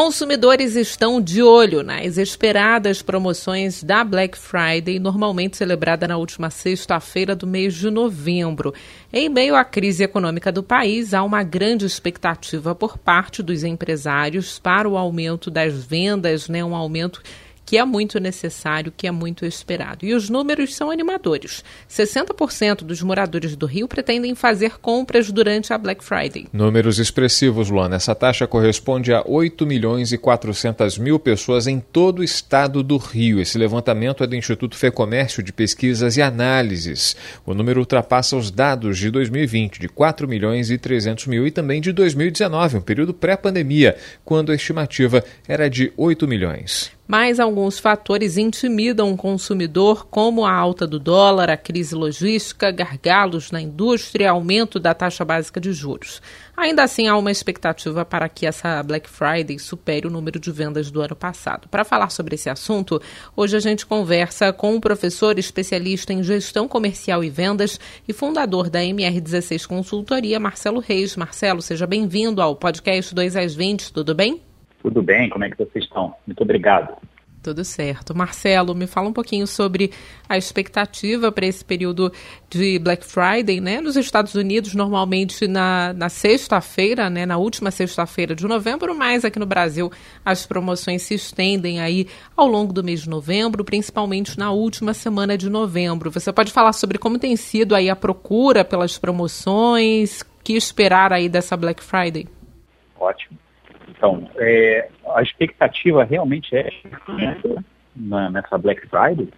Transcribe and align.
Consumidores 0.00 0.76
estão 0.76 1.20
de 1.20 1.42
olho 1.42 1.82
nas 1.82 2.18
esperadas 2.18 3.02
promoções 3.02 3.82
da 3.82 4.04
Black 4.04 4.38
Friday, 4.38 5.00
normalmente 5.00 5.56
celebrada 5.56 6.06
na 6.06 6.16
última 6.16 6.50
sexta-feira 6.50 7.34
do 7.34 7.48
mês 7.48 7.74
de 7.74 7.90
novembro. 7.90 8.72
Em 9.12 9.28
meio 9.28 9.56
à 9.56 9.64
crise 9.64 10.04
econômica 10.04 10.52
do 10.52 10.62
país, 10.62 11.12
há 11.12 11.24
uma 11.24 11.42
grande 11.42 11.84
expectativa 11.84 12.76
por 12.76 12.96
parte 12.96 13.42
dos 13.42 13.64
empresários 13.64 14.60
para 14.60 14.88
o 14.88 14.96
aumento 14.96 15.50
das 15.50 15.74
vendas, 15.84 16.48
né, 16.48 16.64
um 16.64 16.76
aumento 16.76 17.20
que 17.68 17.76
é 17.76 17.84
muito 17.84 18.18
necessário, 18.18 18.90
que 18.96 19.06
é 19.06 19.10
muito 19.10 19.44
esperado. 19.44 20.06
E 20.06 20.14
os 20.14 20.30
números 20.30 20.74
são 20.74 20.90
animadores. 20.90 21.62
60% 21.86 22.76
dos 22.76 23.02
moradores 23.02 23.54
do 23.54 23.66
Rio 23.66 23.86
pretendem 23.86 24.34
fazer 24.34 24.78
compras 24.78 25.30
durante 25.30 25.70
a 25.70 25.76
Black 25.76 26.02
Friday. 26.02 26.46
Números 26.50 26.98
expressivos, 26.98 27.68
Luana. 27.68 27.96
Essa 27.96 28.14
taxa 28.14 28.46
corresponde 28.46 29.12
a 29.12 29.22
8 29.22 29.66
milhões 29.66 30.12
e 30.12 30.16
400 30.16 30.96
mil 30.96 31.18
pessoas 31.18 31.66
em 31.66 31.78
todo 31.78 32.20
o 32.20 32.24
estado 32.24 32.82
do 32.82 32.96
Rio. 32.96 33.38
Esse 33.38 33.58
levantamento 33.58 34.24
é 34.24 34.26
do 34.26 34.34
Instituto 34.34 34.74
Fecomércio 34.74 35.42
de 35.42 35.52
Pesquisas 35.52 36.16
e 36.16 36.22
Análises. 36.22 37.14
O 37.44 37.52
número 37.52 37.80
ultrapassa 37.80 38.34
os 38.34 38.50
dados 38.50 38.96
de 38.96 39.10
2020, 39.10 39.78
de 39.78 39.90
4 39.90 40.26
milhões 40.26 40.70
e 40.70 40.78
300 40.78 41.26
mil, 41.26 41.46
e 41.46 41.50
também 41.50 41.82
de 41.82 41.92
2019, 41.92 42.78
um 42.78 42.80
período 42.80 43.12
pré-pandemia, 43.12 43.94
quando 44.24 44.52
a 44.52 44.54
estimativa 44.54 45.22
era 45.46 45.68
de 45.68 45.92
8 45.98 46.26
milhões 46.26 46.96
mas 47.08 47.40
alguns 47.40 47.78
fatores 47.78 48.36
intimidam 48.36 49.10
o 49.10 49.16
consumidor, 49.16 50.06
como 50.08 50.44
a 50.44 50.52
alta 50.52 50.86
do 50.86 50.98
dólar, 51.00 51.48
a 51.48 51.56
crise 51.56 51.94
logística, 51.94 52.70
gargalos 52.70 53.50
na 53.50 53.62
indústria, 53.62 54.30
aumento 54.30 54.78
da 54.78 54.92
taxa 54.92 55.24
básica 55.24 55.58
de 55.58 55.72
juros. 55.72 56.20
Ainda 56.54 56.82
assim, 56.82 57.08
há 57.08 57.16
uma 57.16 57.30
expectativa 57.30 58.04
para 58.04 58.28
que 58.28 58.44
essa 58.44 58.82
Black 58.82 59.08
Friday 59.08 59.58
supere 59.58 60.06
o 60.06 60.10
número 60.10 60.38
de 60.38 60.52
vendas 60.52 60.90
do 60.90 61.00
ano 61.00 61.16
passado. 61.16 61.66
Para 61.68 61.84
falar 61.84 62.10
sobre 62.10 62.34
esse 62.34 62.50
assunto, 62.50 63.00
hoje 63.34 63.56
a 63.56 63.60
gente 63.60 63.86
conversa 63.86 64.52
com 64.52 64.74
um 64.74 64.80
professor 64.80 65.38
especialista 65.38 66.12
em 66.12 66.22
gestão 66.22 66.68
comercial 66.68 67.24
e 67.24 67.30
vendas 67.30 67.80
e 68.06 68.12
fundador 68.12 68.68
da 68.68 68.80
MR16 68.80 69.66
Consultoria, 69.66 70.38
Marcelo 70.38 70.80
Reis. 70.80 71.16
Marcelo, 71.16 71.62
seja 71.62 71.86
bem-vindo 71.86 72.42
ao 72.42 72.54
podcast 72.54 73.14
2 73.14 73.34
às 73.36 73.54
20, 73.54 73.92
tudo 73.94 74.14
bem? 74.14 74.47
Tudo 74.88 75.02
bem, 75.02 75.28
como 75.28 75.44
é 75.44 75.50
que 75.50 75.58
vocês 75.58 75.84
estão? 75.84 76.14
Muito 76.26 76.42
obrigado. 76.42 76.96
Tudo 77.42 77.62
certo. 77.62 78.16
Marcelo, 78.16 78.74
me 78.74 78.86
fala 78.86 79.10
um 79.10 79.12
pouquinho 79.12 79.46
sobre 79.46 79.92
a 80.26 80.38
expectativa 80.38 81.30
para 81.30 81.44
esse 81.44 81.62
período 81.62 82.10
de 82.48 82.78
Black 82.78 83.04
Friday, 83.04 83.60
né? 83.60 83.82
Nos 83.82 83.96
Estados 83.96 84.34
Unidos, 84.34 84.74
normalmente 84.74 85.46
na, 85.46 85.92
na 85.92 86.08
sexta-feira, 86.08 87.10
né? 87.10 87.26
Na 87.26 87.36
última 87.36 87.70
sexta-feira 87.70 88.34
de 88.34 88.46
novembro, 88.46 88.94
mas 88.94 89.26
aqui 89.26 89.38
no 89.38 89.44
Brasil 89.44 89.92
as 90.24 90.46
promoções 90.46 91.02
se 91.02 91.14
estendem 91.14 91.80
aí 91.80 92.08
ao 92.34 92.46
longo 92.46 92.72
do 92.72 92.82
mês 92.82 93.02
de 93.02 93.10
novembro, 93.10 93.66
principalmente 93.66 94.38
na 94.38 94.52
última 94.52 94.94
semana 94.94 95.36
de 95.36 95.50
novembro. 95.50 96.10
Você 96.10 96.32
pode 96.32 96.50
falar 96.50 96.72
sobre 96.72 96.96
como 96.96 97.18
tem 97.18 97.36
sido 97.36 97.74
aí 97.74 97.90
a 97.90 97.96
procura 97.96 98.64
pelas 98.64 98.96
promoções, 98.96 100.22
que 100.42 100.54
esperar 100.54 101.12
aí 101.12 101.28
dessa 101.28 101.58
Black 101.58 101.84
Friday? 101.84 102.26
Ótimo. 102.98 103.38
Então, 103.98 104.30
é, 104.36 104.88
a 105.08 105.22
expectativa 105.22 106.04
realmente 106.04 106.56
é 106.56 106.70
na, 107.96 108.30
nessa 108.30 108.56
Black 108.56 108.86
Friday, 108.86 109.28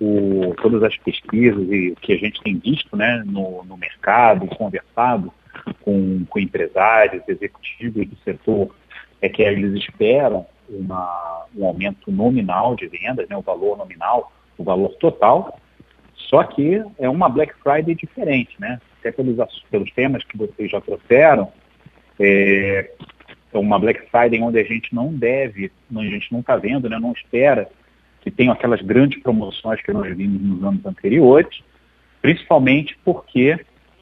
o, 0.00 0.54
todas 0.62 0.84
as 0.84 0.96
pesquisas 0.98 1.68
e 1.68 1.90
o 1.90 1.96
que 1.96 2.12
a 2.12 2.16
gente 2.16 2.40
tem 2.40 2.56
visto 2.58 2.96
né, 2.96 3.24
no, 3.26 3.64
no 3.64 3.76
mercado, 3.76 4.46
conversado 4.46 5.32
com, 5.80 6.24
com, 6.30 6.38
empresários, 6.38 7.28
executivos 7.28 8.06
do 8.06 8.16
setor, 8.18 8.72
é 9.20 9.28
que 9.28 9.42
eles 9.42 9.74
esperam 9.82 10.46
uma, 10.68 11.46
um 11.56 11.66
aumento 11.66 12.12
nominal 12.12 12.76
de 12.76 12.86
vendas, 12.86 13.28
né, 13.28 13.36
o 13.36 13.42
valor 13.42 13.76
nominal, 13.76 14.32
o 14.56 14.62
valor 14.62 14.94
total, 15.00 15.58
só 16.14 16.44
que 16.44 16.84
é 17.00 17.08
uma 17.08 17.28
Black 17.28 17.52
Friday 17.64 17.96
diferente, 17.96 18.54
né? 18.60 18.80
Até 19.00 19.10
pelos, 19.10 19.36
pelos 19.70 19.90
temas 19.92 20.22
que 20.24 20.36
vocês 20.36 20.70
já 20.70 20.80
trouxeram, 20.80 21.50
é 22.20 22.90
uma 23.52 23.78
Black 23.78 24.10
Friday 24.10 24.42
onde 24.42 24.58
a 24.58 24.64
gente 24.64 24.94
não 24.94 25.12
deve, 25.14 25.70
a 25.94 26.02
gente 26.02 26.32
não 26.32 26.40
está 26.40 26.56
vendo, 26.56 26.88
né, 26.88 26.98
não 26.98 27.12
espera 27.12 27.68
que 28.20 28.30
tenham 28.30 28.52
aquelas 28.52 28.82
grandes 28.82 29.22
promoções 29.22 29.80
que 29.80 29.92
nós 29.92 30.14
vimos 30.16 30.40
nos 30.40 30.64
anos 30.64 30.84
anteriores, 30.84 31.62
principalmente 32.20 32.98
porque 33.04 33.58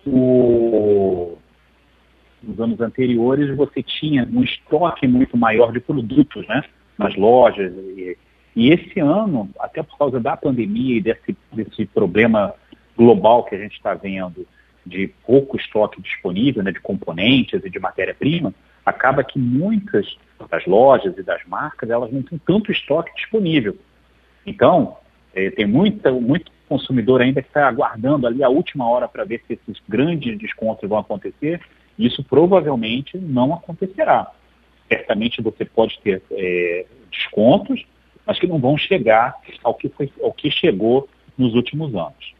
o, 0.06 1.36
nos 2.42 2.60
anos 2.60 2.80
anteriores 2.80 3.54
você 3.56 3.82
tinha 3.82 4.28
um 4.32 4.42
estoque 4.42 5.06
muito 5.06 5.36
maior 5.36 5.72
de 5.72 5.80
produtos 5.80 6.46
né, 6.48 6.62
nas 6.98 7.14
lojas. 7.16 7.72
E, 7.74 8.16
e 8.54 8.70
esse 8.70 9.00
ano, 9.00 9.50
até 9.60 9.82
por 9.82 9.98
causa 9.98 10.18
da 10.18 10.36
pandemia 10.36 10.96
e 10.96 11.00
desse, 11.00 11.36
desse 11.52 11.86
problema 11.86 12.54
global 12.96 13.44
que 13.44 13.54
a 13.54 13.58
gente 13.58 13.74
está 13.74 13.94
vendo 13.94 14.46
de 14.84 15.08
pouco 15.26 15.56
estoque 15.56 16.00
disponível, 16.00 16.62
né, 16.62 16.72
de 16.72 16.80
componentes 16.80 17.60
e 17.64 17.68
de 17.68 17.78
matéria-prima, 17.78 18.54
acaba 18.86 19.24
que 19.24 19.36
muitas 19.36 20.16
das 20.48 20.64
lojas 20.64 21.18
e 21.18 21.22
das 21.22 21.44
marcas 21.46 21.90
elas 21.90 22.12
não 22.12 22.22
têm 22.22 22.38
tanto 22.38 22.70
estoque 22.70 23.12
disponível. 23.16 23.76
Então, 24.46 24.96
é, 25.34 25.50
tem 25.50 25.66
muita, 25.66 26.12
muito 26.12 26.52
consumidor 26.68 27.20
ainda 27.20 27.42
que 27.42 27.48
está 27.48 27.66
aguardando 27.66 28.26
ali 28.28 28.44
a 28.44 28.48
última 28.48 28.88
hora 28.88 29.08
para 29.08 29.24
ver 29.24 29.42
se 29.46 29.54
esses 29.54 29.82
grandes 29.88 30.38
descontos 30.38 30.88
vão 30.88 30.98
acontecer. 30.98 31.60
Isso 31.98 32.22
provavelmente 32.22 33.18
não 33.18 33.52
acontecerá. 33.52 34.30
Certamente 34.88 35.42
você 35.42 35.64
pode 35.64 35.98
ter 36.00 36.22
é, 36.30 36.86
descontos, 37.10 37.84
mas 38.24 38.38
que 38.38 38.46
não 38.46 38.58
vão 38.58 38.78
chegar 38.78 39.34
ao 39.64 39.74
que, 39.74 39.88
foi, 39.88 40.12
ao 40.22 40.32
que 40.32 40.50
chegou 40.50 41.08
nos 41.36 41.54
últimos 41.54 41.92
anos. 41.94 42.35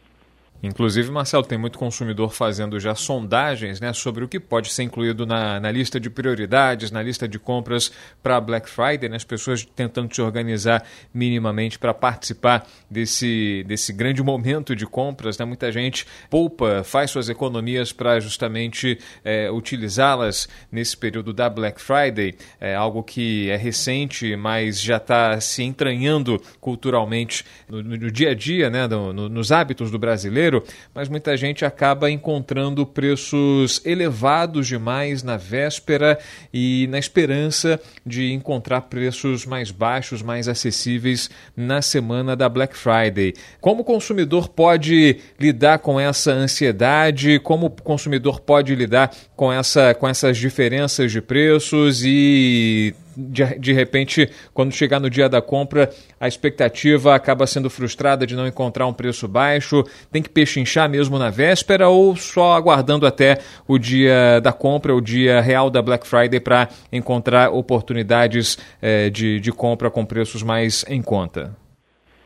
Inclusive, 0.61 1.11
Marcelo, 1.11 1.43
tem 1.43 1.57
muito 1.57 1.77
consumidor 1.77 2.33
fazendo 2.33 2.79
já 2.79 2.95
sondagens 2.95 3.79
né, 3.79 3.93
sobre 3.93 4.23
o 4.23 4.27
que 4.27 4.39
pode 4.39 4.71
ser 4.71 4.83
incluído 4.83 5.25
na, 5.25 5.59
na 5.59 5.71
lista 5.71 5.99
de 5.99 6.09
prioridades, 6.09 6.89
na 6.89 7.01
lista 7.01 7.27
de 7.27 7.37
compras 7.37 7.91
para 8.23 8.41
Black 8.41 8.67
Friday, 8.67 9.07
né, 9.07 9.17
as 9.17 9.23
pessoas 9.23 9.63
tentando 9.63 10.13
se 10.13 10.21
organizar 10.21 10.83
minimamente 11.13 11.77
para 11.77 11.93
participar 11.93 12.67
desse, 12.89 13.63
desse 13.67 13.93
grande 13.93 14.23
momento 14.23 14.75
de 14.75 14.87
compras. 14.87 15.37
Né? 15.37 15.45
Muita 15.45 15.71
gente 15.71 16.07
poupa, 16.29 16.83
faz 16.83 17.11
suas 17.11 17.29
economias 17.29 17.93
para 17.93 18.19
justamente 18.19 18.97
é, 19.23 19.51
utilizá-las 19.51 20.49
nesse 20.71 20.97
período 20.97 21.33
da 21.33 21.49
Black 21.49 21.79
Friday, 21.79 22.35
é 22.59 22.73
algo 22.73 23.03
que 23.03 23.49
é 23.49 23.55
recente, 23.55 24.35
mas 24.35 24.81
já 24.81 24.97
está 24.97 25.39
se 25.39 25.61
entranhando 25.61 26.41
culturalmente 26.59 27.45
no, 27.69 27.83
no, 27.83 28.11
dia 28.11 28.31
a 28.31 28.33
dia, 28.33 28.69
né, 28.71 28.87
no, 28.87 29.13
nos 29.13 29.51
hábitos 29.51 29.91
do 29.91 29.99
brasileiro 29.99 30.46
brasileiro, 30.47 30.63
mas 30.93 31.09
muita 31.09 31.35
gente 31.35 31.65
acaba 31.65 32.09
encontrando 32.09 32.85
preços 32.85 33.81
elevados 33.85 34.67
demais 34.67 35.21
na 35.21 35.37
véspera 35.37 36.17
e 36.53 36.87
na 36.89 36.97
esperança 36.97 37.79
de 38.05 38.31
encontrar 38.31 38.81
preços 38.81 39.45
mais 39.45 39.71
baixos, 39.71 40.21
mais 40.21 40.47
acessíveis 40.47 41.29
na 41.55 41.81
semana 41.81 42.35
da 42.35 42.47
Black 42.49 42.75
Friday. 42.75 43.33
Como 43.59 43.81
o 43.81 43.85
consumidor 43.85 44.47
pode 44.49 45.17
lidar 45.39 45.79
com 45.79 45.99
essa 45.99 46.31
ansiedade? 46.31 47.39
Como 47.39 47.67
o 47.67 47.69
consumidor 47.69 48.39
pode 48.39 48.73
lidar 48.73 49.13
com, 49.35 49.51
essa, 49.51 49.93
com 49.93 50.07
essas 50.07 50.37
diferenças 50.37 51.11
de 51.11 51.21
preços 51.21 52.03
e 52.03 52.95
de, 53.17 53.59
de 53.59 53.73
repente, 53.73 54.29
quando 54.53 54.71
chegar 54.71 54.99
no 54.99 55.09
dia 55.09 55.27
da 55.27 55.41
compra, 55.41 55.89
a 56.19 56.27
expectativa 56.27 57.15
acaba 57.15 57.47
sendo 57.47 57.69
frustrada 57.69 58.27
de 58.27 58.35
não 58.35 58.45
encontrar 58.45 58.85
um 58.85 58.93
preço 58.93 59.27
baixo? 59.27 59.83
Tem 60.11 60.21
que 60.21 60.29
pechinchar 60.29 60.87
mesmo 60.87 61.17
na 61.17 61.31
véspera 61.31 61.89
ou 61.89 62.15
só 62.15 62.53
aguardando 62.53 63.07
até 63.07 63.39
o 63.67 63.79
dia 63.79 64.39
da 64.39 64.53
compra, 64.53 64.95
o 64.95 65.01
dia 65.01 65.41
real 65.41 65.71
da 65.71 65.81
Black 65.81 66.07
Friday 66.07 66.39
para 66.39 66.69
encontrar 66.93 67.49
oportunidades 67.49 68.57
é, 68.79 69.09
de, 69.09 69.39
de 69.39 69.51
compra 69.51 69.89
com 69.89 70.05
preços 70.05 70.43
mais 70.43 70.85
em 70.87 71.01
conta? 71.01 71.55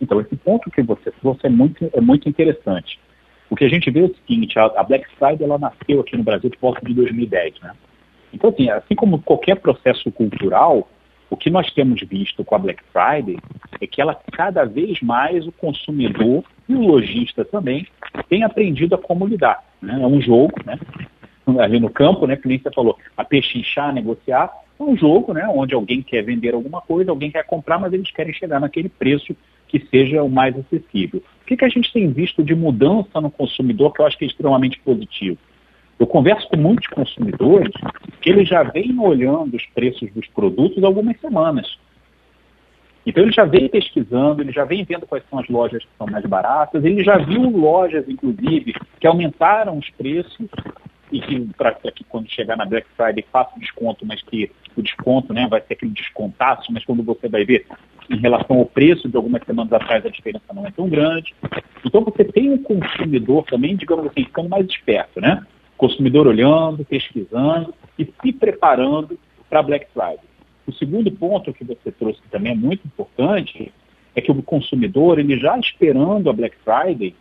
Então, 0.02 0.20
esse 0.20 0.36
ponto 0.36 0.70
que 0.72 0.82
você 0.82 1.12
trouxe 1.22 1.46
é 1.46 1.50
muito, 1.50 1.90
é 1.94 2.02
muito 2.02 2.28
interessante. 2.28 3.00
O 3.50 3.56
que 3.56 3.64
a 3.64 3.70
gente 3.70 3.90
vê 3.92 4.02
é 4.02 4.04
o 4.04 4.16
seguinte, 4.16 4.58
a 4.58 4.84
Black 4.84 5.06
Friday 5.18 5.44
ela 5.44 5.60
nasceu 5.60 6.02
aqui 6.02 6.18
no 6.18 6.24
Brasil 6.24 6.50
por 6.50 6.60
volta 6.60 6.86
de 6.86 6.94
2010, 6.94 7.60
né? 7.62 7.72
Então, 8.34 8.50
assim, 8.50 8.70
assim 8.70 8.96
como 8.96 9.22
qualquer 9.22 9.56
processo 9.60 10.12
cultural, 10.12 10.88
o 11.30 11.38
que 11.38 11.50
nós 11.50 11.72
temos 11.72 12.02
visto 12.02 12.44
com 12.44 12.56
a 12.56 12.60
Black 12.60 12.84
Friday 12.92 13.38
é 13.80 13.88
que 13.88 14.02
ela 14.02 14.20
cada 14.32 14.66
vez 14.66 15.02
mais 15.02 15.48
o 15.48 15.52
consumidor 15.52 16.44
e 16.68 16.76
o 16.76 16.82
lojista 16.82 17.46
também 17.46 17.88
tem 18.30 18.44
aprendido 18.44 18.96
a 18.96 18.98
como 18.98 19.26
lidar. 19.26 19.64
Né? 19.82 20.00
É 20.02 20.06
um 20.06 20.22
jogo, 20.22 20.54
né? 20.66 20.78
ali 21.60 21.80
no 21.80 21.90
campo, 21.90 22.28
né, 22.28 22.36
que 22.36 22.48
nem 22.48 22.60
você 22.60 22.72
falou, 22.72 22.98
a 23.18 23.24
pechinchar, 23.24 23.94
negociar, 23.94 24.50
É 24.80 24.84
um 24.84 24.96
jogo, 24.96 25.34
né, 25.34 25.48
onde 25.48 25.74
alguém 25.74 26.02
quer 26.02 26.24
vender 26.24 26.54
alguma 26.54 26.82
coisa, 26.82 27.12
alguém 27.12 27.32
quer 27.32 27.46
comprar, 27.46 27.80
mas 27.80 27.94
eles 27.94 28.12
querem 28.12 28.34
chegar 28.34 28.60
naquele 28.60 28.90
preço 28.90 29.36
que 29.68 29.80
seja 29.88 30.24
o 30.24 30.30
mais 30.30 30.58
acessível. 30.58 31.24
O 31.42 31.46
que, 31.46 31.56
que 31.56 31.66
a 31.66 31.70
gente 31.70 31.92
tem 31.94 32.12
visto 32.12 32.44
de 32.44 32.54
mudança 32.54 33.22
no 33.22 33.32
consumidor 33.32 33.94
que 33.94 34.02
eu 34.02 34.06
acho 34.06 34.18
que 34.18 34.26
é 34.26 34.28
extremamente 34.28 34.80
positivo? 34.80 35.38
Eu 36.02 36.08
converso 36.08 36.48
com 36.50 36.58
muitos 36.58 36.88
consumidores 36.88 37.72
que 38.22 38.32
eles 38.32 38.50
já 38.50 38.64
vêm 38.64 38.98
olhando 38.98 39.56
os 39.56 39.64
preços 39.68 40.12
dos 40.12 40.26
produtos 40.30 40.84
algumas 40.84 41.16
semanas. 41.20 41.78
Então 43.06 43.24
ele 43.24 43.32
já 43.32 43.46
vem 43.46 43.70
pesquisando, 43.70 44.42
ele 44.42 44.52
já 44.52 44.66
vem 44.66 44.84
vendo 44.84 45.06
quais 45.06 45.24
são 45.30 45.38
as 45.38 45.48
lojas 45.48 45.84
que 45.84 45.90
são 46.00 46.08
mais 46.08 46.26
baratas, 46.26 46.84
ele 46.84 47.04
já 47.04 47.20
viu 47.20 47.48
lojas, 47.52 48.10
inclusive, 48.10 48.74
que 49.00 49.06
aumentaram 49.06 49.78
os 49.78 49.92
preços 49.92 50.48
e 51.12 51.22
que 51.22 51.40
para 51.56 51.76
que 51.92 52.04
quando 52.06 52.28
chegar 52.32 52.58
na 52.58 52.66
Black 52.66 52.88
Friday 52.98 53.24
faça 53.32 53.60
desconto, 53.60 54.04
mas 54.04 54.24
que 54.24 54.52
o 54.76 54.82
desconto 54.82 55.32
né, 55.36 55.48
vai 55.48 55.62
ser 55.62 55.74
aquele 55.74 55.92
descontaço, 55.92 56.74
mas 56.74 56.84
quando 56.84 57.04
você 57.04 57.30
vai 57.30 57.46
ver 57.46 57.68
em 58.10 58.18
relação 58.18 58.58
ao 58.58 58.66
preço 58.66 59.08
de 59.08 59.16
algumas 59.16 59.44
semanas 59.46 59.72
atrás 59.72 60.04
a 60.04 60.10
diferença 60.10 60.52
não 60.52 60.66
é 60.66 60.72
tão 60.72 60.90
grande. 60.90 61.36
Então 61.86 62.04
você 62.04 62.26
tem 62.26 62.50
um 62.50 62.58
consumidor 62.58 63.44
também, 63.44 63.76
digamos 63.76 64.08
assim, 64.08 64.24
ficando 64.24 64.50
mais 64.50 64.66
esperto, 64.66 65.22
né? 65.22 65.46
Consumidor 65.82 66.28
olhando, 66.28 66.86
pesquisando 66.86 67.74
e 67.98 68.06
se 68.06 68.32
preparando 68.34 69.18
para 69.50 69.64
Black 69.64 69.88
Friday. 69.92 70.20
O 70.68 70.72
segundo 70.72 71.12
ponto 71.12 71.52
que 71.52 71.64
você 71.64 71.92
trouxe 71.92 72.22
que 72.22 72.30
também 72.30 72.52
é 72.52 72.56
muito 72.56 72.86
importante 72.86 73.74
é 74.16 74.22
que 74.22 74.32
o 74.32 74.44
consumidor, 74.44 75.18
ele 75.18 75.40
já 75.40 75.58
esperando 75.58 76.30
a 76.30 76.34
Black 76.34 76.56
Friday, 76.64 77.16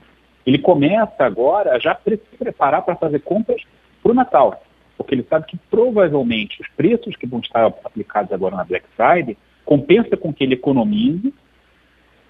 ele 0.44 0.58
começa 0.58 1.24
agora 1.24 1.80
já 1.80 1.98
se 2.04 2.18
preparar 2.38 2.82
para 2.82 2.96
fazer 2.96 3.20
compras 3.20 3.62
para 4.02 4.12
o 4.12 4.14
Natal, 4.14 4.62
porque 4.98 5.14
ele 5.14 5.26
sabe 5.30 5.46
que 5.46 5.56
provavelmente 5.70 6.60
os 6.60 6.68
preços 6.76 7.16
que 7.16 7.26
vão 7.26 7.40
estar 7.40 7.64
aplicados 7.64 8.30
agora 8.30 8.56
na 8.56 8.64
Black 8.64 8.84
Friday 8.94 9.38
compensa 9.64 10.18
com 10.18 10.34
que 10.34 10.44
ele 10.44 10.52
economize, 10.52 11.32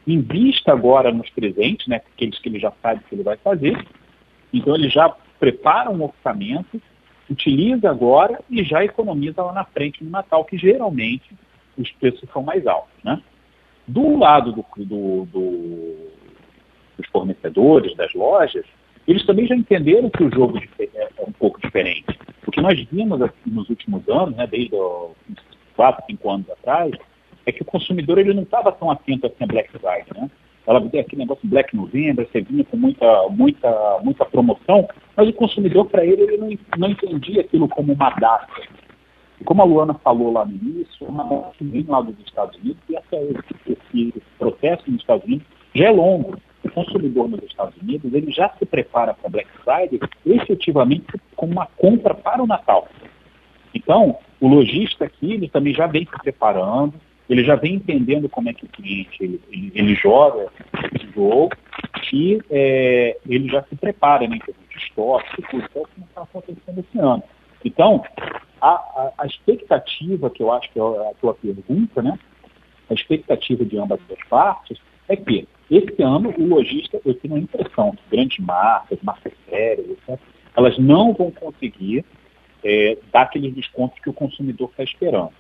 invista 0.07 0.71
agora 0.71 1.11
nos 1.11 1.29
presentes, 1.31 1.89
né, 1.89 2.01
aqueles 2.15 2.39
que 2.39 2.49
ele 2.49 2.61
já 2.61 2.73
sabe 2.81 3.01
que 3.09 3.17
ele 3.17 3.25
vai 3.25 3.37
fazer, 3.37 3.85
então 4.53 4.77
ele 4.77 4.89
já 4.89 5.13
prepara 5.41 5.91
um 5.91 6.05
orçamento, 6.05 6.81
utiliza 7.29 7.91
agora 7.91 8.39
e 8.51 8.63
já 8.63 8.85
economiza 8.85 9.43
lá 9.43 9.53
na 9.53 9.65
frente 9.65 10.05
no 10.05 10.11
Natal, 10.11 10.45
que 10.45 10.59
geralmente 10.59 11.35
os 11.79 11.91
preços 11.93 12.29
são 12.31 12.43
mais 12.43 12.67
altos. 12.67 12.93
Né? 13.03 13.21
Do 13.89 14.19
lado 14.19 14.53
do, 14.53 14.65
do, 14.77 15.25
do, 15.25 16.11
dos 16.99 17.07
fornecedores, 17.11 17.97
das 17.97 18.13
lojas, 18.13 18.67
eles 19.09 19.25
também 19.25 19.47
já 19.47 19.57
entenderam 19.57 20.11
que 20.11 20.23
o 20.23 20.33
jogo 20.33 20.61
é, 20.79 20.85
é 20.95 21.23
um 21.27 21.33
pouco 21.33 21.61
diferente. 21.61 22.07
O 22.47 22.51
que 22.51 22.61
nós 22.61 22.79
vimos 22.93 23.23
assim, 23.23 23.51
nos 23.51 23.69
últimos 23.71 24.07
anos, 24.09 24.37
né, 24.37 24.47
desde 24.47 24.77
4, 25.75 26.05
5 26.07 26.31
anos 26.31 26.51
atrás, 26.51 26.93
é 27.47 27.53
que 27.53 27.63
o 27.63 27.65
consumidor 27.65 28.19
ele 28.19 28.35
não 28.35 28.43
estava 28.43 28.71
tão 28.71 28.91
atento 28.91 29.27
assim 29.27 29.45
a 29.45 29.47
Black 29.47 29.71
Friday. 29.71 30.05
Né? 30.15 30.31
Ela 30.67 30.79
aquele 30.79 31.23
negócio 31.23 31.49
Black 31.49 31.75
November, 31.75 32.29
você 32.31 32.43
vinha 32.43 32.65
com 32.65 32.77
muita, 32.77 33.29
muita, 33.31 33.99
muita 34.03 34.25
promoção, 34.25 34.89
mas 35.17 35.29
o 35.29 35.33
consumidor, 35.33 35.87
para 35.87 36.05
ele, 36.05 36.23
ele 36.23 36.37
não, 36.37 36.51
não 36.79 36.91
entendia 36.91 37.41
aquilo 37.41 37.69
como 37.69 37.93
uma 37.93 38.11
data. 38.11 38.47
E 39.41 39.45
como 39.45 39.63
a 39.63 39.65
Luana 39.65 39.95
falou 39.95 40.33
lá 40.33 40.45
no 40.45 40.53
início, 40.53 41.07
uma 41.07 41.25
data 41.25 41.53
que 41.57 41.65
vem 41.65 41.85
lá 41.89 42.01
dos 42.03 42.19
Estados 42.27 42.57
Unidos, 42.59 42.81
e 42.89 42.97
essa, 42.97 43.17
esse, 43.17 43.73
esse 43.73 44.23
processo 44.39 44.91
nos 44.91 45.01
Estados 45.01 45.25
Unidos 45.25 45.47
já 45.75 45.87
é 45.87 45.91
longo 45.91 46.37
o 46.63 46.71
consumidor 46.71 47.29
nos 47.29 47.43
Estados 47.43 47.75
Unidos 47.81 48.13
ele 48.13 48.31
já 48.31 48.51
se 48.59 48.67
prepara 48.67 49.15
para 49.15 49.31
Black 49.31 49.49
Friday 49.65 50.01
efetivamente 50.27 51.07
como 51.35 51.53
uma 51.53 51.67
compra 51.67 52.15
para 52.15 52.43
o 52.43 52.47
Natal. 52.47 52.89
Então, 53.75 54.19
o 54.41 54.49
lojista 54.49 55.05
aqui 55.05 55.33
ele 55.33 55.49
também 55.49 55.75
já 55.75 55.87
vem 55.87 56.05
se 56.05 56.23
preparando, 56.23 56.95
ele 57.31 57.45
já 57.45 57.55
vem 57.55 57.75
entendendo 57.75 58.29
como 58.29 58.49
é 58.49 58.53
que 58.53 58.65
o 58.65 58.69
cliente 58.69 59.23
ele, 59.23 59.41
ele, 59.75 59.95
joga 59.95 60.49
esse 60.93 61.13
jogo 61.13 61.51
e 62.13 62.41
é, 62.51 63.17
ele 63.27 63.49
já 63.49 63.63
se 63.63 63.77
prepara 63.77 64.27
né, 64.27 64.37
em 64.37 64.41
termos 64.41 64.69
de 64.69 64.79
estoque 64.79 65.43
tudo, 65.49 65.69
que 65.69 65.79
é 65.79 65.83
que 65.83 66.01
está 66.01 66.23
acontecendo 66.23 66.81
esse 66.81 66.99
ano. 66.99 67.23
Então, 67.65 68.03
a, 68.61 68.71
a, 68.71 69.13
a, 69.19 69.27
expectativa, 69.27 70.29
que 70.29 70.43
eu 70.43 70.51
acho 70.51 70.71
que 70.73 70.79
é 70.81 70.83
a 70.83 71.15
tua 71.21 71.35
pergunta, 71.35 72.03
né, 72.03 72.19
a 72.91 72.95
expectativa 72.95 73.65
de 73.65 73.79
ambas 73.79 74.01
as 74.11 74.29
partes 74.29 74.79
é 75.09 75.15
que 75.15 75.47
esse 75.71 76.03
ano, 76.03 76.35
o 76.37 76.45
lojista, 76.45 77.01
eu 77.05 77.15
tenho 77.15 77.37
a 77.37 77.39
impressão 77.39 77.93
que 77.93 78.03
grandes 78.11 78.45
marcas, 78.45 78.99
marcas 79.03 79.33
sérias, 79.49 79.97
elas 80.57 80.77
não 80.79 81.15
vão 81.15 81.31
conseguir 81.31 82.05
é, 82.65 82.99
dar 83.13 83.23
aqueles 83.23 83.55
descontos 83.55 84.01
que 84.01 84.11
o 84.11 84.13
consumidor 84.13 84.69
está 84.71 84.83
esperando. 84.83 85.33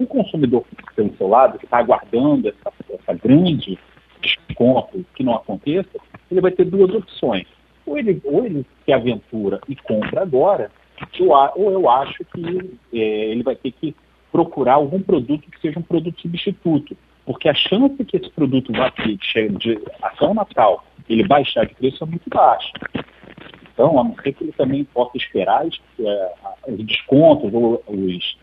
O 0.00 0.06
consumidor 0.06 0.64
pelo 0.96 1.14
seu 1.16 1.28
lado, 1.28 1.58
que 1.58 1.64
está 1.64 1.78
aguardando 1.78 2.48
essa, 2.48 2.72
essa 2.90 3.12
grande 3.14 3.78
desconto 4.20 5.04
que 5.14 5.22
não 5.22 5.34
aconteça, 5.34 5.98
ele 6.30 6.40
vai 6.40 6.50
ter 6.50 6.64
duas 6.64 6.92
opções. 6.94 7.46
Ou 7.86 7.98
ele, 7.98 8.20
ou 8.24 8.44
ele 8.44 8.66
se 8.84 8.92
aventura 8.92 9.60
e 9.68 9.76
compra 9.76 10.22
agora, 10.22 10.70
ou 11.54 11.70
eu 11.70 11.88
acho 11.88 12.24
que 12.24 12.78
é, 12.92 12.98
ele 13.30 13.42
vai 13.42 13.54
ter 13.54 13.72
que 13.72 13.94
procurar 14.32 14.74
algum 14.74 15.00
produto 15.00 15.50
que 15.50 15.60
seja 15.60 15.78
um 15.78 15.82
produto 15.82 16.20
substituto 16.20 16.96
porque 17.30 17.48
a 17.48 17.54
chance 17.54 18.04
que 18.04 18.16
esse 18.16 18.28
produto 18.30 18.72
vá 18.72 18.86
aqui, 18.86 19.16
chegue 19.22 19.56
de 19.56 19.78
ação 20.02 20.34
Natal, 20.34 20.84
ele 21.08 21.26
baixar 21.26 21.64
de 21.64 21.74
preço 21.74 22.02
é 22.02 22.06
muito 22.06 22.28
baixa. 22.28 22.72
Então, 23.72 24.00
a 24.00 24.02
não 24.04 24.16
ser 24.16 24.32
que 24.32 24.42
ele 24.42 24.52
também 24.52 24.82
possa 24.84 25.16
esperar 25.16 25.64
os, 25.64 25.80
é, 26.00 26.32
os 26.66 26.84
descontos 26.84 27.54
ou 27.54 27.82
os, 27.86 28.36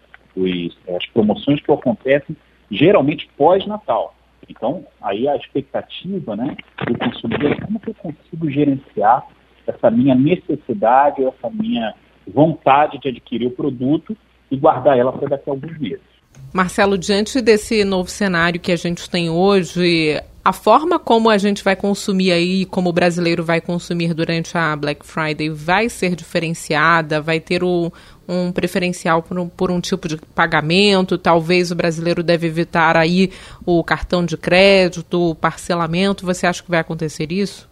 é, 0.46 0.96
as 0.96 1.06
promoções 1.08 1.62
que 1.62 1.72
acontecem 1.72 2.36
geralmente 2.70 3.30
pós-Natal. 3.38 4.14
Então, 4.50 4.86
aí 5.02 5.28
a 5.28 5.36
expectativa 5.36 6.36
né, 6.36 6.56
do 6.86 6.98
consumidor 6.98 7.52
é 7.52 7.56
como 7.56 7.80
que 7.80 7.90
eu 7.90 7.96
consigo 7.96 8.50
gerenciar 8.50 9.26
essa 9.66 9.92
minha 9.92 10.16
necessidade, 10.16 11.24
essa 11.24 11.50
minha 11.50 11.94
vontade 12.28 13.00
de 13.00 13.10
adquirir 13.10 13.48
o 13.48 13.52
produto 13.52 14.16
e 14.50 14.58
guardar 14.58 14.98
ela 14.98 15.12
para 15.12 15.30
daqui 15.30 15.50
a 15.50 15.54
alguns 15.54 15.78
meses. 15.78 16.18
Marcelo, 16.54 16.98
diante 16.98 17.42
desse 17.42 17.84
novo 17.84 18.10
cenário 18.10 18.60
que 18.60 18.72
a 18.72 18.76
gente 18.76 19.10
tem 19.10 19.30
hoje, 19.30 20.22
a 20.48 20.54
forma 20.54 20.98
como 20.98 21.30
a 21.30 21.38
gente 21.38 21.62
vai 21.62 21.76
consumir 21.76 22.32
aí, 22.32 22.66
como 22.66 22.90
o 22.90 22.94
brasileiro 22.94 23.44
vai 23.44 23.60
consumir 23.60 24.14
durante 24.14 24.58
a 24.58 24.78
Black 24.78 25.06
Friday, 25.06 25.50
vai 25.50 25.90
ser 25.90 26.16
diferenciada? 26.16 27.20
Vai 27.20 27.42
ter 27.42 27.66
o, 27.66 27.92
um 28.30 28.50
preferencial 28.54 29.22
por 29.22 29.38
um, 29.38 29.50
por 29.50 29.70
um, 29.70 29.82
tipo 29.82 30.08
de 30.08 30.16
pagamento? 30.34 31.18
Talvez 31.18 31.70
o 31.70 31.76
brasileiro 31.76 32.24
deve 32.24 32.48
evitar 32.48 32.96
aí 32.96 33.30
o 33.66 33.84
cartão 33.84 34.26
de 34.26 34.38
crédito, 34.38 35.32
o 35.32 35.36
parcelamento. 35.36 36.26
Você 36.26 36.48
acha 36.48 36.64
que 36.64 36.72
vai 36.72 36.80
acontecer 36.80 37.30
isso? 37.30 37.70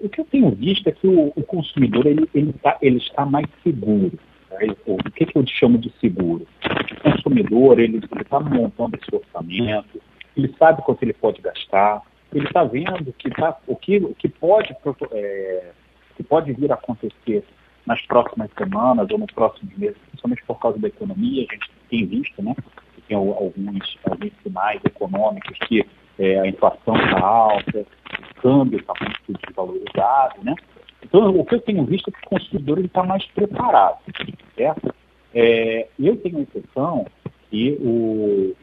O 0.00 0.08
que 0.08 0.20
eu 0.20 0.24
tenho 0.26 0.50
visto 0.52 0.86
é 0.86 0.92
que 0.92 1.08
o, 1.08 1.32
o 1.34 1.42
consumidor 1.42 2.06
ele, 2.06 2.30
ele, 2.32 2.52
tá, 2.62 2.78
ele 2.80 2.98
está 2.98 3.26
mais 3.26 3.46
seguro. 3.64 4.12
O 4.86 4.98
que, 5.10 5.26
que 5.26 5.36
eu 5.36 5.44
chamo 5.48 5.76
de 5.78 5.92
seguro? 6.00 6.46
O 6.64 7.10
consumidor, 7.10 7.80
ele 7.80 8.00
está 8.22 8.38
montando 8.38 8.96
esse 8.96 9.12
orçamento, 9.12 10.00
ele 10.38 10.54
sabe 10.58 10.82
quanto 10.82 11.02
ele 11.02 11.12
pode 11.12 11.42
gastar, 11.42 12.02
ele 12.32 12.46
está 12.46 12.62
vendo 12.64 13.12
que 13.14 13.30
tá, 13.30 13.58
o, 13.66 13.74
que, 13.74 13.96
o 13.98 14.14
que, 14.14 14.28
pode, 14.28 14.74
é, 15.12 15.70
que 16.16 16.22
pode 16.22 16.52
vir 16.52 16.70
a 16.70 16.74
acontecer 16.74 17.44
nas 17.84 18.00
próximas 18.02 18.50
semanas 18.56 19.10
ou 19.10 19.18
nos 19.18 19.32
próximos 19.32 19.76
meses, 19.76 19.96
principalmente 20.08 20.44
por 20.44 20.58
causa 20.58 20.78
da 20.78 20.88
economia, 20.88 21.46
a 21.48 21.54
gente 21.54 21.70
tem 21.88 22.06
visto, 22.06 22.42
né? 22.42 22.54
Tem 23.08 23.16
alguns, 23.16 23.98
alguns 24.04 24.32
sinais 24.42 24.80
econômicos 24.84 25.58
que 25.66 25.86
é, 26.18 26.40
a 26.40 26.46
inflação 26.46 26.94
está 26.96 27.20
alta, 27.20 27.80
o 27.80 28.40
câmbio 28.42 28.78
está 28.78 28.92
muito 29.00 29.40
desvalorizado, 29.42 30.44
né? 30.44 30.54
Então, 31.02 31.30
o 31.30 31.44
que 31.44 31.54
eu 31.54 31.60
tenho 31.60 31.84
visto 31.86 32.10
é 32.10 32.12
que 32.12 32.26
o 32.26 32.28
consumidor 32.28 32.78
está 32.80 33.02
mais 33.02 33.24
preparado, 33.28 33.98
certo? 34.54 34.94
É, 35.34 35.88
eu 35.98 36.16
tenho 36.16 36.38
a 36.38 36.42
impressão 36.42 37.06
que 37.50 37.78
o 37.80 38.54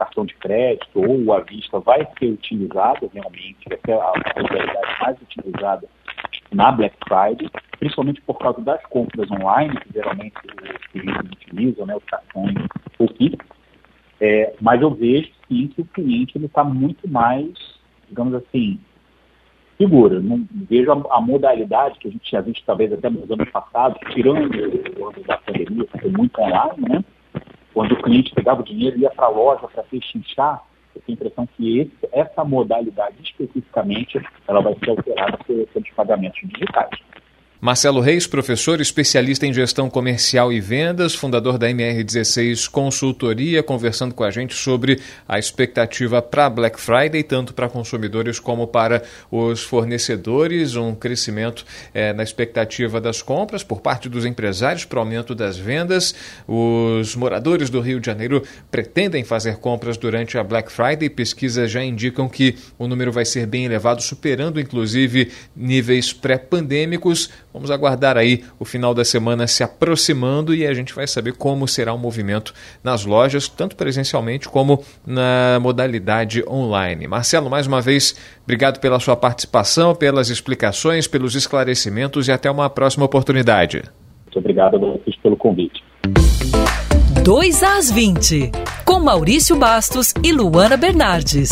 cartão 0.00 0.24
de 0.24 0.34
crédito 0.34 0.88
ou 0.94 1.32
a 1.34 1.40
vista 1.40 1.78
vai 1.78 2.06
ser 2.18 2.26
utilizado 2.26 3.10
realmente, 3.12 3.58
ser 3.68 3.92
a 3.92 4.12
modalidade 4.36 5.00
mais 5.00 5.20
utilizada 5.20 5.86
na 6.52 6.72
Black 6.72 6.96
Friday, 7.06 7.50
principalmente 7.78 8.20
por 8.22 8.38
causa 8.38 8.60
das 8.62 8.82
compras 8.86 9.30
online, 9.30 9.78
que 9.80 9.92
geralmente 9.92 10.34
os 10.46 10.86
clientes 10.86 11.30
utilizam, 11.32 11.86
né, 11.86 11.94
os 11.94 12.04
cartões 12.04 12.54
ou 12.98 13.08
Pix. 13.08 13.36
É, 14.20 14.54
mas 14.60 14.80
eu 14.80 14.90
vejo 14.90 15.30
sim 15.48 15.68
que 15.68 15.82
o 15.82 15.86
cliente 15.86 16.38
está 16.38 16.64
muito 16.64 17.08
mais, 17.08 17.52
digamos 18.08 18.34
assim, 18.34 18.80
segura. 19.78 20.18
Não 20.20 20.46
vejo 20.68 20.92
a, 20.92 21.16
a, 21.16 21.20
modalidade 21.20 21.98
que 21.98 22.08
a 22.08 22.10
gente 22.10 22.24
tinha 22.24 22.42
visto 22.42 22.64
talvez 22.64 22.92
até 22.92 23.08
nos 23.08 23.30
anos 23.30 23.48
passados, 23.50 23.98
tirando 24.12 24.50
o 24.98 25.08
ano 25.08 25.24
da 25.26 25.38
pandemia, 25.38 25.84
que 25.84 25.98
foi 25.98 26.10
muito 26.10 26.38
online, 26.40 26.88
né? 26.88 27.04
Quando 27.72 27.92
o 27.92 28.02
cliente 28.02 28.34
pegava 28.34 28.60
o 28.60 28.64
dinheiro 28.64 28.96
e 28.96 29.02
ia 29.02 29.10
para 29.10 29.26
a 29.26 29.30
loja 29.30 29.68
para 29.68 29.82
pechinchar, 29.84 30.62
eu 30.94 31.02
tenho 31.02 31.18
a 31.18 31.20
impressão 31.20 31.46
que 31.46 31.78
esse, 31.78 32.08
essa 32.12 32.44
modalidade 32.44 33.16
especificamente 33.22 34.20
ela 34.48 34.60
vai 34.60 34.74
ser 34.78 34.90
alterada 34.90 35.38
pelos 35.44 35.90
pagamentos 35.94 36.40
digitais. 36.48 36.90
Marcelo 37.60 38.00
Reis, 38.00 38.26
professor, 38.26 38.80
especialista 38.80 39.46
em 39.46 39.52
gestão 39.52 39.90
comercial 39.90 40.50
e 40.50 40.58
vendas, 40.58 41.14
fundador 41.14 41.58
da 41.58 41.68
MR16 41.68 42.70
Consultoria, 42.70 43.62
conversando 43.62 44.14
com 44.14 44.24
a 44.24 44.30
gente 44.30 44.54
sobre 44.54 44.98
a 45.28 45.38
expectativa 45.38 46.22
para 46.22 46.48
Black 46.48 46.80
Friday, 46.80 47.22
tanto 47.22 47.52
para 47.52 47.68
consumidores 47.68 48.40
como 48.40 48.66
para 48.66 49.02
os 49.30 49.62
fornecedores, 49.62 50.74
um 50.74 50.94
crescimento 50.94 51.66
é, 51.92 52.14
na 52.14 52.22
expectativa 52.22 52.98
das 52.98 53.20
compras 53.20 53.62
por 53.62 53.82
parte 53.82 54.08
dos 54.08 54.24
empresários 54.24 54.86
para 54.86 54.96
o 54.96 55.00
aumento 55.00 55.34
das 55.34 55.58
vendas. 55.58 56.14
Os 56.48 57.14
moradores 57.14 57.68
do 57.68 57.82
Rio 57.82 58.00
de 58.00 58.06
Janeiro 58.06 58.42
pretendem 58.70 59.22
fazer 59.22 59.58
compras 59.58 59.98
durante 59.98 60.38
a 60.38 60.42
Black 60.42 60.72
Friday. 60.72 61.10
Pesquisas 61.10 61.70
já 61.70 61.84
indicam 61.84 62.26
que 62.26 62.56
o 62.78 62.88
número 62.88 63.12
vai 63.12 63.26
ser 63.26 63.44
bem 63.44 63.66
elevado, 63.66 64.00
superando 64.00 64.58
inclusive 64.58 65.30
níveis 65.54 66.10
pré-pandêmicos. 66.10 67.28
Vamos 67.52 67.70
aguardar 67.70 68.16
aí 68.16 68.44
o 68.58 68.64
final 68.64 68.94
da 68.94 69.04
semana 69.04 69.46
se 69.46 69.62
aproximando 69.62 70.54
e 70.54 70.66
a 70.66 70.72
gente 70.72 70.94
vai 70.94 71.06
saber 71.06 71.32
como 71.32 71.66
será 71.66 71.92
o 71.92 71.98
movimento 71.98 72.54
nas 72.82 73.04
lojas, 73.04 73.48
tanto 73.48 73.74
presencialmente 73.74 74.48
como 74.48 74.84
na 75.04 75.58
modalidade 75.60 76.44
online. 76.48 77.08
Marcelo, 77.08 77.50
mais 77.50 77.66
uma 77.66 77.80
vez, 77.80 78.16
obrigado 78.44 78.78
pela 78.78 79.00
sua 79.00 79.16
participação, 79.16 79.94
pelas 79.94 80.30
explicações, 80.30 81.08
pelos 81.08 81.34
esclarecimentos 81.34 82.28
e 82.28 82.32
até 82.32 82.50
uma 82.50 82.70
próxima 82.70 83.04
oportunidade. 83.04 83.82
Muito 84.26 84.38
obrigado 84.38 84.76
a 84.76 84.78
vocês 84.78 85.16
pelo 85.16 85.36
convite. 85.36 85.82
2 87.24 87.62
às 87.62 87.90
20, 87.90 88.52
com 88.84 89.00
Maurício 89.00 89.56
Bastos 89.56 90.14
e 90.22 90.32
Luana 90.32 90.76
Bernardes. 90.76 91.50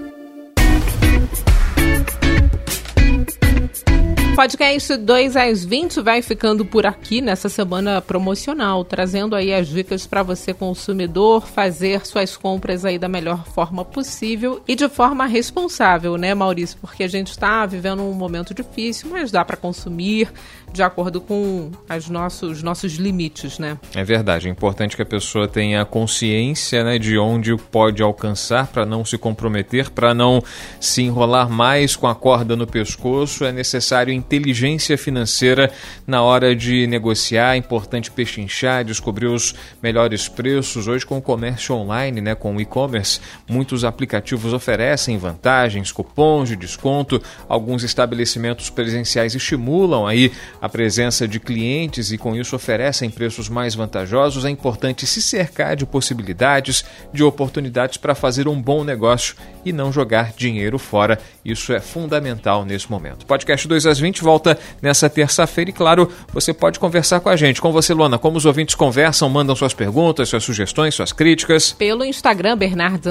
Podcast 4.38 4.96
2 4.98 5.36
às 5.36 5.66
20 5.66 6.00
vai 6.02 6.22
ficando 6.22 6.64
por 6.64 6.86
aqui 6.86 7.22
nessa 7.22 7.50
semana 7.50 8.00
promocional, 8.00 8.86
trazendo 8.86 9.36
aí 9.36 9.52
as 9.52 9.68
dicas 9.68 10.06
para 10.06 10.22
você 10.22 10.54
consumidor 10.54 11.48
fazer 11.48 12.06
suas 12.06 12.38
compras 12.38 12.86
aí 12.86 13.00
da 13.00 13.10
melhor 13.10 13.48
forma 13.48 13.84
possível 13.84 14.62
e 14.68 14.76
de 14.76 14.88
forma 14.90 15.26
responsável, 15.26 16.18
né, 16.18 16.36
Maurício? 16.36 16.78
Porque 16.80 17.04
a 17.04 17.08
gente 17.08 17.32
está 17.32 17.66
vivendo 17.66 18.04
um 18.04 18.14
momento 18.14 18.54
difícil, 18.54 19.10
mas 19.10 19.32
dá 19.32 19.44
para 19.44 19.58
consumir 19.58 20.32
de 20.72 20.84
acordo 20.84 21.20
com 21.22 21.72
as 21.88 22.10
nossos, 22.10 22.58
os 22.58 22.64
nossos 22.64 22.94
limites, 22.94 23.58
né? 23.58 23.78
É 23.96 24.04
verdade, 24.04 24.48
é 24.48 24.52
importante 24.52 24.96
que 24.96 25.02
a 25.02 25.06
pessoa 25.06 25.48
tenha 25.48 25.84
consciência 25.86 26.84
né, 26.84 27.00
de 27.00 27.18
onde 27.18 27.56
pode 27.56 28.04
alcançar 28.04 28.68
para 28.68 28.86
não 28.86 29.04
se 29.04 29.18
comprometer, 29.18 29.90
para 29.90 30.14
não 30.14 30.44
se 30.80 31.02
enrolar 31.02 31.50
mais 31.50 31.96
com 31.96 32.08
a 32.08 32.16
corda 32.16 32.56
no 32.56 32.68
pescoço. 32.68 33.46
É 33.46 33.52
necessário 33.52 34.14
inteligência 34.14 34.98
financeira 34.98 35.72
na 36.06 36.22
hora 36.22 36.56
de 36.56 36.86
negociar. 36.88 37.56
É 37.56 37.58
importante 37.58 38.12
pechinchar, 38.12 38.84
descobrir 38.84 39.28
os 39.28 39.56
melhores 39.82 40.28
preços. 40.28 40.88
Hoje, 40.88 41.06
com 41.06 41.18
o 41.18 41.22
comércio 41.22 41.76
online, 41.76 42.22
né, 42.22 42.36
com 42.36 42.56
o 42.56 42.62
e-commerce, 42.62 43.20
muitos 43.50 43.84
aplicativos 43.84 44.54
oferecem 44.54 45.18
vantagens, 45.18 45.92
cupons 45.92 46.50
de 46.50 46.56
desconto. 46.56 47.22
Alguns 47.48 47.84
estabelecimentos 47.84 48.70
presenciais 48.70 49.34
estimulam 49.34 50.06
aí 50.06 50.32
a 50.62 50.70
presença 50.70 51.28
de 51.28 51.40
clientes 51.40 52.12
e, 52.12 52.18
com 52.18 52.36
isso, 52.36 52.56
oferecem 52.56 53.10
preços 53.10 53.50
mais 53.50 53.76
vantajosos. 53.76 54.46
É 54.46 54.50
importante 54.50 55.06
se 55.06 55.22
cercar 55.22 55.76
de 55.76 55.86
possibilidades, 55.86 56.84
de 57.14 57.24
oportunidades 57.24 57.98
para 57.98 58.16
fazer 58.16 58.48
um 58.48 58.62
bom 58.62 58.84
negócio 58.84 59.36
e 59.64 59.72
não 59.72 59.92
jogar 59.92 60.34
dinheiro 60.36 60.80
fora. 60.80 61.20
Isso 61.44 61.74
é 61.74 61.80
fundamental 61.80 62.66
nesse 62.66 62.90
momento. 62.90 63.26
Podcast 63.26 63.68
2 63.68 63.86
às 63.86 64.00
20 64.00 64.22
volta 64.22 64.58
nessa 64.82 65.10
terça-feira 65.10 65.70
e, 65.70 65.74
claro, 65.74 66.12
você 66.34 66.54
pode 66.54 66.80
conversar 66.80 67.20
com 67.20 67.30
a 67.30 67.36
gente. 67.36 67.62
Com 67.62 67.72
você, 67.72 67.94
Luana, 67.94 68.18
como 68.18 68.38
os 68.38 68.46
ouvintes 68.46 68.76
conversam, 68.76 69.30
mandam 69.30 69.56
suas 69.56 69.74
perguntas, 69.74 70.30
suas 70.30 70.44
sugestões, 70.44 70.96
suas 70.96 71.12
críticas. 71.12 71.72
Pelo 71.72 72.04
Instagram, 72.04 72.58
Bernardes 72.58 73.08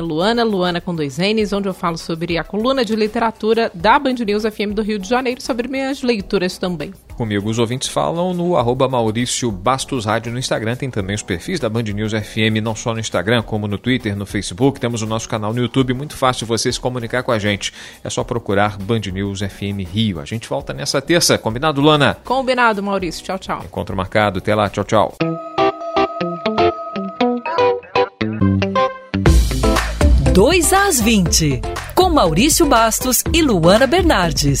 Luana, 0.00 0.44
Luana 0.44 0.80
com 0.80 0.94
dois 0.94 1.18
N's, 1.18 1.52
onde 1.52 1.68
eu 1.68 1.74
falo 1.74 1.96
sobre 1.98 2.38
a 2.38 2.44
coluna 2.44 2.84
de 2.84 2.94
literatura 2.94 3.70
da 3.74 3.98
Band 3.98 4.14
News 4.26 4.42
FM 4.42 4.74
do 4.74 4.82
Rio 4.82 4.98
de 4.98 5.08
Janeiro, 5.08 5.42
sobre 5.42 5.68
minhas 5.68 6.02
leituras 6.02 6.58
também. 6.58 6.87
Comigo, 7.16 7.50
os 7.50 7.58
ouvintes 7.58 7.88
falam 7.88 8.32
no 8.32 8.56
arroba 8.56 8.88
Maurício 8.88 9.50
Bastos 9.50 10.04
Rádio 10.04 10.32
no 10.32 10.38
Instagram. 10.38 10.76
Tem 10.76 10.88
também 10.88 11.16
os 11.16 11.22
perfis 11.22 11.58
da 11.58 11.68
Band 11.68 11.82
News 11.82 12.12
FM, 12.12 12.62
não 12.62 12.76
só 12.76 12.94
no 12.94 13.00
Instagram, 13.00 13.42
como 13.42 13.66
no 13.66 13.76
Twitter, 13.76 14.16
no 14.16 14.24
Facebook. 14.24 14.78
Temos 14.78 15.02
o 15.02 15.06
nosso 15.06 15.28
canal 15.28 15.52
no 15.52 15.60
YouTube 15.60 15.94
muito 15.94 16.16
fácil 16.16 16.46
você 16.46 16.72
se 16.72 16.78
comunicar 16.78 17.22
com 17.22 17.32
a 17.32 17.38
gente. 17.38 17.72
É 18.04 18.08
só 18.08 18.22
procurar 18.22 18.78
Band 18.78 19.00
News 19.12 19.40
FM 19.40 19.86
Rio. 19.92 20.20
A 20.20 20.24
gente 20.24 20.48
volta 20.48 20.72
nessa 20.72 21.02
terça. 21.02 21.36
Combinado, 21.36 21.80
Lana? 21.80 22.16
Combinado, 22.24 22.82
Maurício. 22.82 23.24
Tchau, 23.24 23.38
tchau. 23.38 23.62
Encontro 23.64 23.96
marcado. 23.96 24.38
Até 24.38 24.54
lá. 24.54 24.70
Tchau, 24.70 24.84
tchau. 24.84 25.14
Dois 30.32 30.72
às 30.72 31.00
20, 31.00 31.60
com 31.96 32.10
Maurício 32.10 32.64
Bastos 32.64 33.24
e 33.32 33.42
Luana 33.42 33.88
Bernardes. 33.88 34.60